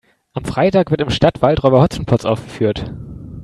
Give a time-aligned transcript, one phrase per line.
[0.33, 2.91] Am Freitag wird im Stadtwald Räuber Hotzenplotz aufgeführt.